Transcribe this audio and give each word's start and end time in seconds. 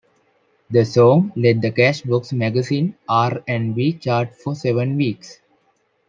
The 0.71 0.83
song 0.83 1.31
led 1.35 1.61
the 1.61 1.71
"Cashbox" 1.71 2.33
magazine 2.33 2.95
R 3.07 3.43
and 3.47 3.75
B 3.75 3.93
chart 3.93 4.35
for 4.35 4.55
seven 4.55 4.97
weeks. 4.97 5.39